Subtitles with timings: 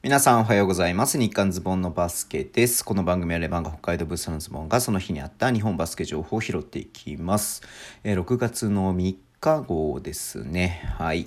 [0.00, 1.18] 皆さんおはようございます。
[1.18, 2.84] 日刊ズボンのバスケです。
[2.84, 7.62] この番組はレバンが北海道物産のズボンがその日にあった日本バスケ情報を拾っていきます。
[8.04, 10.88] えー、6月の3日号ですね。
[10.98, 11.26] はい。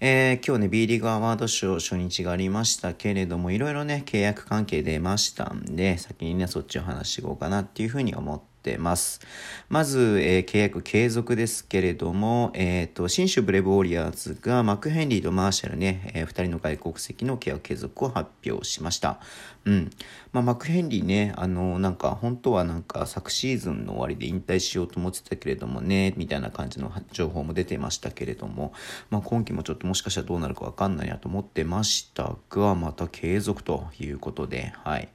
[0.00, 9.20] えー、今日ね、B リーグアワード賞初日がありましたけれども、いろいろね、契約関係出ましたんで、先にね、そっちを話していこうかなっていうふうに思っててます。
[9.68, 19.20] まず、えー、契約継続ですけれども、えっ、ー、と、新州ブレブウォリアーズがマクヘンリーとマーシャルね、えー、2人の外国籍の契約継続を発表しました。
[19.66, 19.90] うん。
[20.32, 28.72] まあ、マクヘンリーね、あの、なんか、本当はなんか、昨シーズンの終わりで引退しようと思ってたけれどもね、みたいな感じの情報も出てましたけれども、
[29.10, 35.08] まあ、今季もちょっともしかしたらどうなるかわかんないなと思ってましたが、また継続ということで、はい。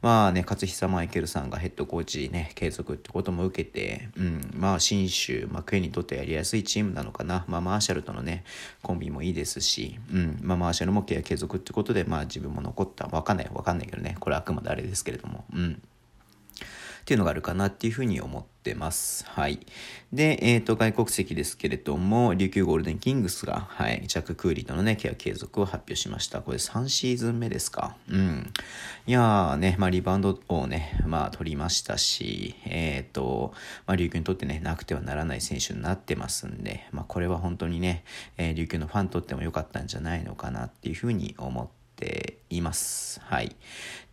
[0.00, 7.44] まあね、勝久マイケルさんがヘッドコーチね、継続ってことも受けて、うん、まあ、新州、まあ、クエにとってやりやすいチームなのかな。
[7.46, 8.44] まあ、マーシャルとのね、
[8.82, 13.06] コンビもいいですし、うん、まあ、マーシャルも契約継続ってことで、まあ、自分も残った。
[13.08, 15.82] わかんない、わかんないけどね、これあくまであれですけれども、うん。
[17.08, 19.24] っていうのがあるかなっていうふうに思ってます。
[19.26, 19.60] はい。
[20.12, 26.42] で、えっ、ー、と、外国籍ですけれども、琉球ゴールデンキングスが、はい、ジャック・クーリーとのね、ケア継続を発表しました。
[26.42, 27.96] これ3シーズン目ですか。
[28.10, 28.52] うん。
[29.06, 33.54] いやーね、まあ、リバウンドをね、まあ、取りましたし、えっ、ー、と、
[33.86, 38.04] まあ、琉球にとってね、なくてはならない選手になってますんで、まあ、これは本当にね、
[38.36, 43.20] えー、琉球のファンにとっても良かったんじゃないのかなっていうふうに思ってています。
[43.24, 43.54] はい。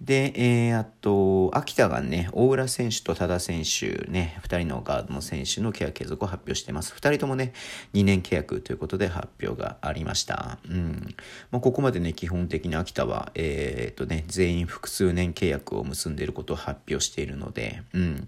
[0.01, 6.93] で、えー、あと、秋田がね、大浦選手と多田選手ね、2人のガードの選手の契約継続を発表しています。
[6.93, 7.53] 2人ともね、
[7.93, 10.57] 2年契約ということで発表がありました。
[10.69, 11.15] うん。
[11.51, 18.27] まあ、ここまでね、基本的に秋田は、えー、っとね、全員複数年契約を結んでいることを発表しているので、うん。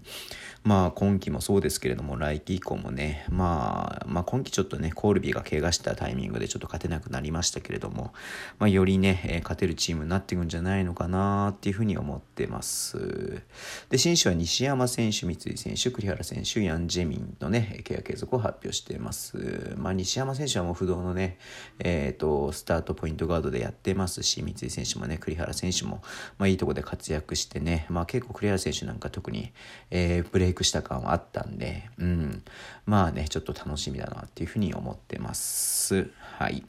[0.64, 8.12] まあ、今季もそうですけれども、来季以降もね、まあ、まあ、今季ちょっとね、コールビーが怪我したタイミングでちょっと勝てなくなりましたけれども、
[8.58, 13.40] まあ、よりね、勝てるチームになっていくんじゃないのかなっていうふうに思ってます。
[13.88, 19.74] で、新種は西山選手、三井選手、栗原選手、ヤン・ジェミンのね、契約継続を発表しています。
[19.78, 21.38] まあ、西山選手はもう不動のね、
[21.78, 26.02] えっ、ー、と、スタートポイントガードでやってますし、三井選手もね、栗原選手も、
[26.36, 29.54] まあ、いいとこで活躍してね、まあ、結構栗原選手なんか特に、
[29.90, 32.42] えー、ブレイクした感はあったんで、うん、
[32.84, 36.10] まあね、ちょっと楽しみだなっていうふうに思ってます。
[36.36, 36.66] はい。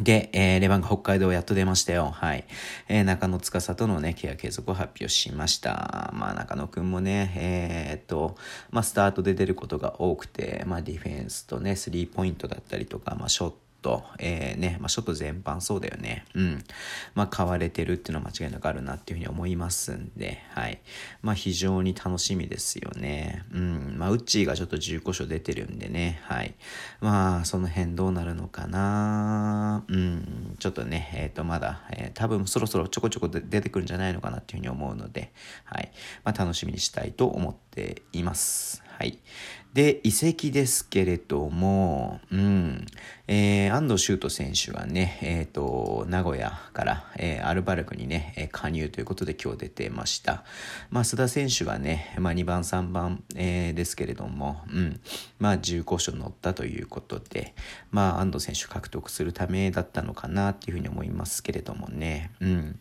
[0.00, 2.10] で、えー、レバンが北海道やっと出ましたよ。
[2.10, 2.44] はい。
[2.88, 6.10] えー、中野司とのね、ケア継続を発表しました。
[6.14, 8.36] まあ、中野くんもね、えー、っと、
[8.70, 16.24] まあ、スタートで出ることが多くて、まあ、ディフェンスとね、スリーポイントだったりとか、まあ、ショットト、えー、ね、まあ、ショット全般そうだよね。
[16.34, 16.64] うん。
[17.14, 20.80] まあ、買われてるっていうのは間違いなくあるなっていうふうに思いますんで、はい。
[21.20, 23.44] まあ、非常に楽しみですよね。
[23.52, 23.96] うん。
[23.98, 26.54] まあ、ウッチーがちょっと15勝出てるんでね、はい。
[27.00, 30.56] まあ、その辺どうなるのかなうん。
[30.58, 35.30] ちょっとね、えっ、ー、と、まだ、えー、多分そろそろちょこちょこ出てくるんじゃないのかなっていうふうに思うので、
[35.64, 35.92] はい。
[36.24, 38.83] まあ、楽しみにしたいと思っています。
[38.96, 39.18] はい。
[39.74, 42.86] で、移籍ですけれども、うん、
[43.26, 50.44] えー、安藤修斗選手がね、えっ、ー、と、名古屋から、えー、アルバルクにねえ、加入ということで今日出てました。
[50.90, 55.00] まあ、須田選手がね、まあ、2番、3番、えー、ですけれども、うん、
[55.40, 57.56] まあ、重厚賞乗ったということで、
[57.90, 62.78] まあ、安藤選手獲得するためだったのかなっていうふうに思いますけれどもね、うん。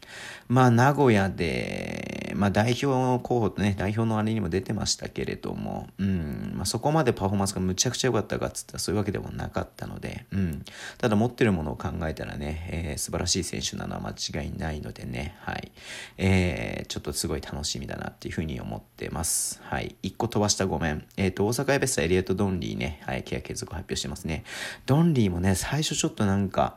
[0.48, 2.86] まあ、名古屋で、まあ、代表
[3.24, 10.66] 候補とね、代表のあれにも出てましたけれども、うんまあ、そこまでパフォーマンスがむちゃくちゃ良かったかっつったらそういうわけでもなかったので、うん。
[10.98, 15.72] ただ持ってるものを考えたらね、えー、素晴らしい選手なのは間違いないのでね、はい。
[16.18, 19.62] えー、ちょっとすごい楽しみだなっていうふうに思ってます。
[19.64, 19.96] はい。
[20.04, 21.06] 一個飛ばしたごめん。
[21.16, 24.44] え、ー、と、大阪エベッサエリエット・ドンリーね、はい、ケア継続発表してますね。
[24.86, 26.76] ドンリーもね、最初ちょっとなんか、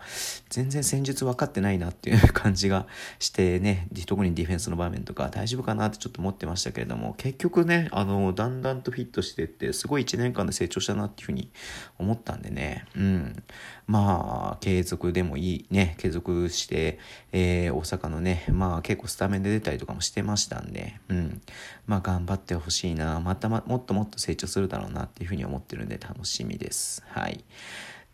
[0.50, 2.86] 全然戦術分かってないなっていう感じが
[3.18, 11.50] してね、特にディフェンスの場面とか大丈夫かなってちょっと思ってましたけれども、結局ね、あの、だんだんとフィットしてって、すごい1年間で成長したなっていうふうに
[11.98, 13.42] 思ったんでね、うん。
[13.86, 16.98] まあ、継続でもいいね、継続して、
[17.32, 21.40] えー、大阪のね、まあ結構スタメンで出たりとかもしてましたんで、うん。
[21.86, 27.02] まあ頑張ってほしいな、また、もっともっと成長するだろうなっていうふうに思ってるんで楽しみです。
[27.08, 27.44] はい。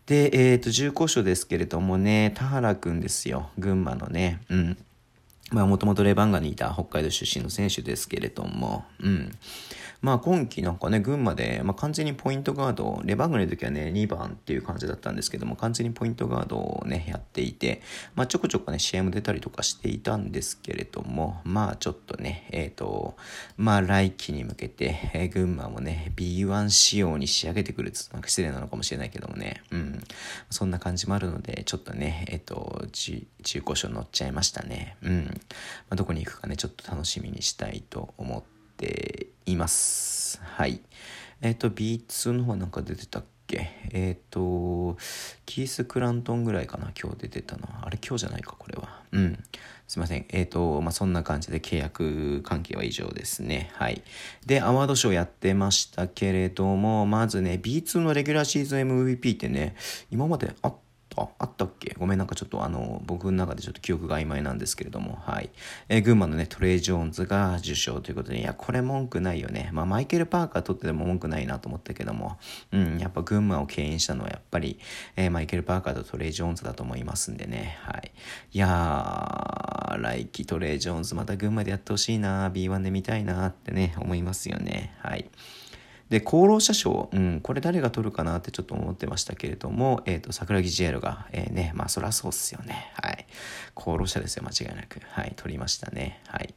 [0.05, 3.49] で、えっ、ー、と、重厚賞ですけれどもね、田原くんですよ。
[3.57, 4.77] 群馬のね、うん。
[5.53, 9.31] まあもともとレバンガにいた北海道出身の選手ですけれども、うん。
[10.03, 17.81] まあ今季なんかね、群馬で、まあ完全にポイントガード、レバンガの時はね、2番っていう感じだったんですけども、完全にポイントガードをね、やっていて、
[18.13, 23.15] まあちょこちょこね、試合も出たりとかしていたんですけれども、まあちょっとね、えっ、ー、と、
[23.55, 30.03] まあ来季に向けて、えー、群馬もね、B1 仕様に仕上げてくるなんか失礼なのかもしれないけどもね、うん。
[30.49, 33.25] そんな感じもあるので、ちょっとね、えっ、ー、と、中
[33.61, 34.97] 古書乗っちゃいましたね。
[35.01, 35.41] うん。
[35.89, 38.43] まあ、どこに行くかね、ちょっと楽しみにしたいと思っ
[38.77, 40.41] ています。
[40.43, 40.81] はい。
[41.41, 43.69] えっ、ー、と、B2 の方なんか出てたっけ？
[43.91, 44.97] えっ、ー、と、
[45.45, 47.85] キース・クラントンぐらいかな、今日出てたのは。
[47.85, 49.01] あれ、今日じゃないか、これは。
[49.11, 49.43] うん。
[49.87, 50.25] すいません。
[50.29, 53.69] えっ、ー、と、まあ、そんな感じで契約関係は以上ですね。
[53.73, 54.01] はい。
[54.45, 59.75] で、アワードショーやってましたけれども、まずね、B2 のレギュラーシーズン MVP ってね、
[60.09, 60.82] 今まであった
[61.15, 61.95] あ、あったっけ？
[61.97, 65.49] ごめん、なんかちょっとあの、僕の中でちょっと記憶が曖昧なんですけれども、はい。
[65.89, 69.69] えー、群馬のね、トレイ・ジョーンズが受賞ということで、いや、これ文句ないよね。
[69.73, 72.37] まあ、マイケル・パーカー取ってでも文句ないなと思ったけども、
[72.71, 74.79] うん、やっぱ群馬を牽引したのはやっぱり、
[75.15, 78.11] えー、マイケル・パーカーとトレイ・ジョーンズだと思いますんでね、はい。
[78.51, 85.29] いやー、来季トレイ・ジョーンズまた群馬でやってほしいな B1 で見たいなってね、思いますよね、はい。
[86.13, 92.91] で、功労者賞、うん、これ誰が取るかなってちょっと思ってましたけれども、えっ、ー、と、桜木ジェルが、えー、ね、まあそらそうっすよね。
[93.01, 93.25] はい。
[93.75, 95.01] 功労者ですよ、間違いなく。
[95.09, 96.21] はい、取りましたね。
[96.27, 96.53] はい。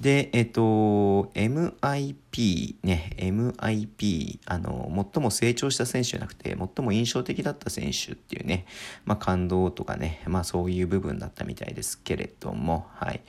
[0.00, 8.66] で、えっ、ー、と、MIP、ね、MIP、あの、最も成長した選手じゃなくて、最も印象的だった選手っていうね、
[9.04, 13.20] まあ感動とかね、まあそういう部分だったみたいですけれども、はい。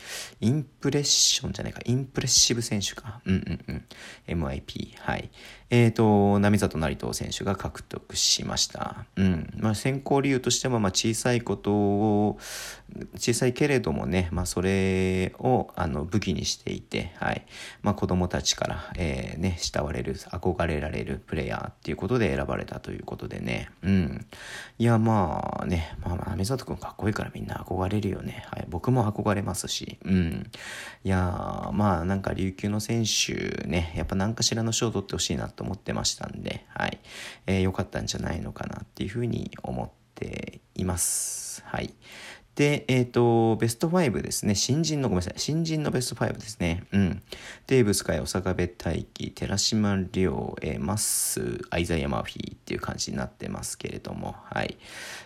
[0.41, 3.21] インプレッションじゃないか、インプレッシブ選手か。
[3.25, 3.35] うん
[3.67, 3.83] うん
[4.27, 4.43] うん。
[4.43, 5.29] MIP、はい。
[5.71, 9.05] えっ、ー、と、並里成藤選手が獲得しました。
[9.15, 9.53] うん。
[9.57, 12.39] まあ、選考理由としては、まあ、小さいことを、
[13.15, 17.45] 小さいけれどもね、まあ、それを、あの、武器にしていて、はい。
[17.83, 23.69] まあ、子供たちから、えー、ね、慕われる、憧れられるプレイヤーっていうことで選ばれたということでね。
[23.83, 24.25] うん。
[24.79, 28.43] いや、まあね、まあ、並里くんかっこいいからみんな憧れるよね。
[28.49, 28.65] はい。
[28.69, 30.49] 僕も憧れますし、うん。
[31.03, 36.99] いや、まあ、なんか琉球の選手ね、やっぱ何かしらの賞を取ってほしいなと思ってましたんで、はい。
[37.47, 41.63] えー、良かったんじゃないのかなっていうふうに思っています。
[41.65, 41.93] はい。
[42.59, 44.53] で、えっ、ー、と、ベスト5ですね。
[44.53, 45.33] 新人の、ごめんなさい。
[45.37, 46.83] 新人のベスト5ですね。
[46.91, 47.21] うん。
[47.67, 54.77] デーブスカイ、小坂部大輝、寺島亮、えー、マッス、アイザイア・マーフィーっていう感じになってますけれども、はい。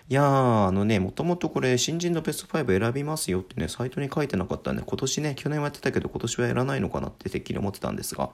[0.09, 8.29] いやー、あのね、もともとこれ、新人のベスト5選びますよってね、サイトに書いてなかったんで、今年ね、去年はやってたけど、今年はやらないのかなっててっきり思ってたんですが、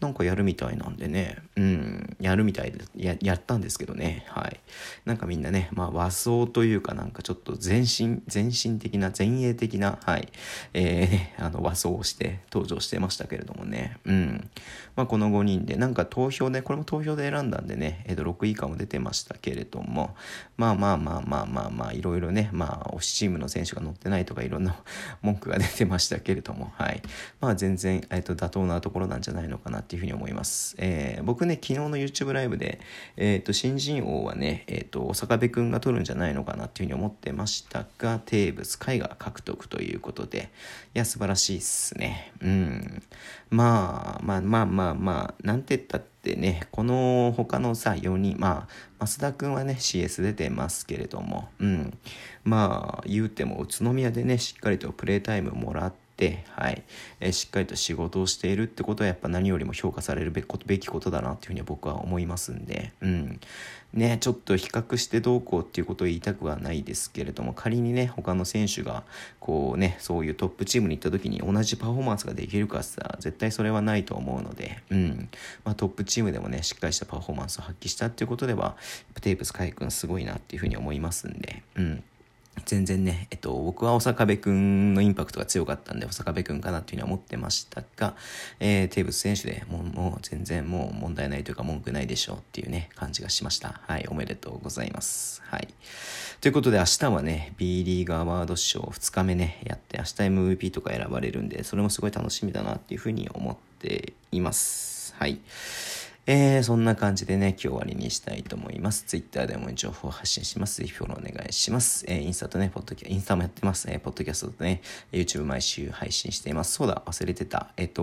[0.00, 4.58] なんかやるみたいなんでね、うん、やるみたいで、や、やったんですけどね、はい。
[5.04, 10.28] なんかみんなね、まあ和装というかなんかちょっと全身、全身的な、前衛的な、はい、
[10.72, 14.50] えー、 あの和装をして登場してましたけれどもね、うん。
[14.96, 20.16] まあこの5人で、なんか投票で、これも投票で選んだんでね、えっ、ー、と、6位以下も出てましたけれども、
[20.56, 24.76] まあまあまあまあまあまあ、いろいろね、まあ、推しチームの選手が乗ってないとかいろんな
[25.20, 27.02] 文句が出てましたけれども、はい。
[27.40, 30.74] まあ全然、えっ、ー、と、妥当なところなんじゃないのかなっていうふうに思います。
[30.78, 32.80] えー、僕ね、昨日の YouTube ライブで、
[33.18, 40.50] えっ、と、新人王はね、えっ、と、坂部くんが取るんじゃないのかなっていうふうに思ってましたが、テーブス海が獲得ということで、
[40.94, 42.32] いや、素晴らしいっすね。
[42.40, 43.02] うん。
[43.50, 51.98] まあ、まあまあまあまあ、なんて言ったってね、この他のさ、4人、まあ、増田くんはね、CS 出てますけれども、うん。
[52.44, 56.01] まあ、言うても宇都宮でね、しっかりとプレイタイムもらって、
[56.50, 56.82] はい、
[57.20, 60.42] えー、しっかりと仕事をしているってことはやっぱ何よりも評価されるべ
[60.78, 63.40] きことだなっていうふうに僕は思いますんで、うん。
[63.92, 69.04] ね、ちょっと比較してどうこうっていうことを言いたくはないですけれども、仮にね、他の選手が、
[69.38, 75.28] こうね、そういうトップチームに行った時に同じパフォーマンスができるかさ、絶対それはないと思うので、うん。
[75.64, 78.76] まあトップチームでもね、しっかりしたパフォーマンスを発揮したっていうことでは、
[79.20, 82.04] テープスカイ君すごいなっていうふうに思いますんで、うん。
[82.66, 88.14] 全然ね、えっと、僕は小坂部くんのインパクトが強かったんで、小坂部くんかなっていうふうに思ってましたが、
[88.60, 93.80] えー、テーブス選手でもう、もう全然もう問題ないというか文句ないでしょうっていうね、感じがしました。
[93.86, 95.42] はい、おめでとうございます。
[95.46, 95.68] はい。
[96.40, 105.14] ということで明日はね、B リーグアワード賞2日目ね、やって、明日 MVP とか選ばれるんで、それもすごい楽しみだなっていうふうに思っています。
[105.18, 105.40] はい。
[106.24, 109.02] えー、そんな感じでね、今日終わりにしたいと思います。
[109.06, 110.80] Twitter でも情報発信します。
[110.80, 112.04] ぜひフォローお願いします。
[112.06, 113.90] えー、インスタとね、ポッドキャインスタもやってます。
[113.90, 116.74] えー、ポッドキャストとね、YouTube 毎週配信しています。
[116.74, 117.72] そうだ、忘れてた。
[117.76, 118.02] えっ、ー、と、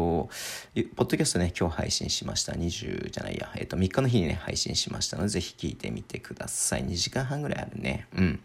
[0.98, 2.52] ポッドキャストね、今日配信しました。
[2.52, 6.84] 20じゃないや、えっ、ー、と、3日の日にね、配信しましたので、ぜひ聞いてみてください。
[6.84, 8.06] 2時間半ぐらいあるね。
[8.18, 8.40] うん。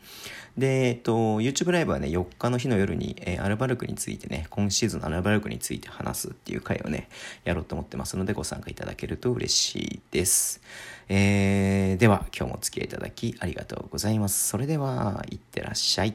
[0.57, 7.09] で、えっ、ー、と、YouTube ライブはね、4日の日の夜に、えー、アルバルクについてね、今シーズンのアルバルクについて話すっていう回をね、
[7.43, 9.63] やろうと思ってますので、ご参加いただけると嬉しい
[10.11, 10.61] です。。
[11.09, 14.49] えー、では、今日もお付き合いいただきありがとうございます。
[14.49, 16.14] それでは、いってらっしゃい。